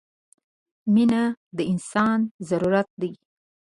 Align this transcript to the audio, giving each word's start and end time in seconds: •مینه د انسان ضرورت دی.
•مینه 0.93 1.23
د 1.57 1.57
انسان 1.71 2.19
ضرورت 2.49 2.89
دی. 3.01 3.11